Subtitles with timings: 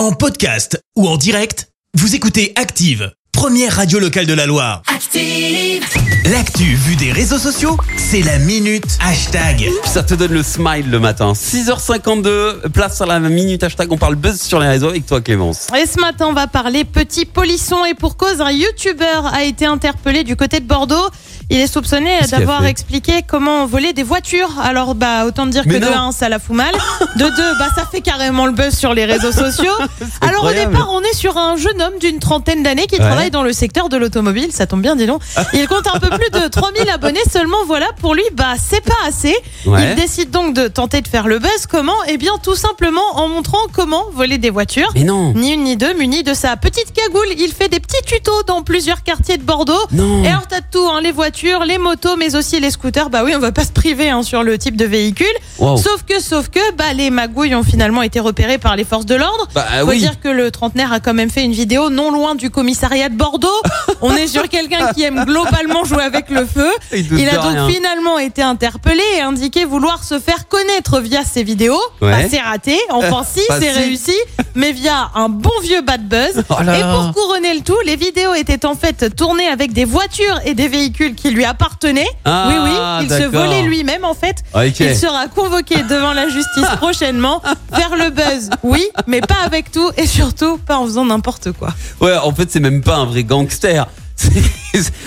[0.00, 4.80] En podcast ou en direct, vous écoutez Active, première radio locale de la Loire.
[4.86, 5.84] Active.
[6.32, 9.68] L'actu vue des réseaux sociaux, c'est la minute hashtag.
[9.84, 11.34] Ça te donne le smile le matin.
[11.34, 13.92] 6h52, place sur la minute hashtag.
[13.92, 15.66] On parle buzz sur les réseaux avec toi, Clémence.
[15.78, 19.66] Et ce matin, on va parler petit polisson et pour cause, un youtubeur a été
[19.66, 21.10] interpellé du côté de Bordeaux.
[21.50, 24.58] Il est soupçonné d'avoir expliqué comment voler des voitures.
[24.62, 25.90] Alors, bah, autant dire Mais que de.
[25.90, 26.72] 1, ça la fout mal.
[27.16, 27.28] De 2,
[27.58, 29.72] bah, ça fait carrément le buzz sur les réseaux sociaux.
[30.20, 33.06] Alors, au départ, on est sur un jeune homme d'une trentaine d'années qui Ouais.
[33.06, 34.52] travaille dans le secteur de l'automobile.
[34.52, 35.22] Ça tombe bien, dis donc.
[35.52, 37.64] Il compte un peu plus de 3000 abonnés seulement.
[37.66, 39.34] Voilà, pour lui, bah, c'est pas assez.
[39.66, 39.90] Ouais.
[39.90, 41.66] Il décide donc de tenter de faire le buzz.
[41.68, 41.96] Comment?
[42.08, 44.90] Eh bien, tout simplement en montrant comment voler des voitures.
[44.94, 45.32] Mais non.
[45.34, 48.62] Ni une ni deux, muni de sa petite cagoule, il fait des petits tutos dans
[48.62, 49.74] plusieurs quartiers de Bordeaux.
[49.92, 50.22] Non.
[50.22, 53.10] Et alors t'as tout, hein, les voitures, les motos, mais aussi les scooters.
[53.10, 55.26] Bah oui, on va pas se priver hein, sur le type de véhicule.
[55.58, 55.76] Wow.
[55.76, 59.14] Sauf que, sauf que, bah les magouilles ont finalement été repérées par les forces de
[59.14, 59.48] l'ordre.
[59.54, 59.98] Bah Faut oui.
[59.98, 63.14] dire que le trentenaire a quand même fait une vidéo non loin du commissariat de
[63.16, 63.48] Bordeaux.
[64.02, 66.70] On est sur quelqu'un qui aime globalement jouer avec le feu.
[66.92, 67.68] Il a donc rien.
[67.68, 71.80] finalement été interpellé et indiqué vouloir se faire connaître via ses vidéos.
[72.00, 72.10] Ouais.
[72.10, 72.78] Bah, c'est raté.
[72.90, 73.78] Enfin, si, Bah, c'est si.
[73.78, 74.16] réussi,
[74.54, 76.42] mais via un bon vieux bad buzz.
[76.50, 79.84] Oh là et pour couronner le tout, les vidéos étaient en fait tournées avec des
[79.84, 82.08] voitures et des véhicules qui lui appartenaient.
[82.24, 82.70] Ah, oui, oui,
[83.04, 84.42] il se volait lui-même en fait.
[84.54, 84.80] Ok.
[84.80, 87.42] Il sera convoqué devant la justice prochainement.
[87.74, 91.68] Faire le buzz, oui, mais pas avec tout et surtout pas en faisant n'importe quoi.
[92.00, 93.86] Ouais, en fait, c'est même pas un vrai gangster.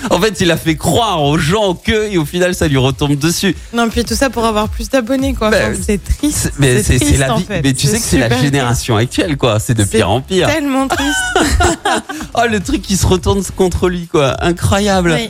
[0.10, 3.16] En fait, il a fait croire aux gens que, et au final, ça lui retombe
[3.16, 3.56] dessus.
[3.74, 5.48] Non, puis tout ça pour avoir plus d'abonnés quoi.
[5.48, 6.52] Enfin, c'est triste.
[6.60, 7.44] Mais c'est la vie.
[7.44, 7.62] fait.
[7.64, 9.60] Mais tu sais que c'est la génération actuelle, quoi.
[9.60, 10.48] C'est de pire en pire.
[10.48, 11.14] Tellement triste.
[12.36, 14.36] Oh, le truc qui se retourne contre lui, quoi.
[14.44, 15.16] Incroyable.
[15.16, 15.30] Oui.